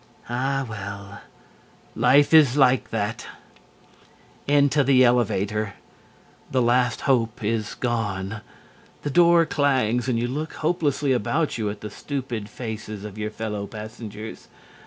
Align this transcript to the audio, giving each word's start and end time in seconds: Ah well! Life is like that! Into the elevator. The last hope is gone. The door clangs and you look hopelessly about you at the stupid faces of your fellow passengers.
Ah 0.29 0.65
well! 0.67 1.21
Life 1.95 2.33
is 2.33 2.57
like 2.57 2.89
that! 2.89 3.27
Into 4.47 4.83
the 4.83 5.03
elevator. 5.05 5.75
The 6.49 6.61
last 6.63 7.01
hope 7.01 7.43
is 7.43 7.75
gone. 7.75 8.41
The 9.03 9.11
door 9.11 9.45
clangs 9.45 10.07
and 10.09 10.17
you 10.17 10.27
look 10.27 10.53
hopelessly 10.53 11.11
about 11.13 11.59
you 11.59 11.69
at 11.69 11.81
the 11.81 11.91
stupid 11.91 12.49
faces 12.49 13.05
of 13.05 13.19
your 13.19 13.29
fellow 13.29 13.67
passengers. 13.67 14.47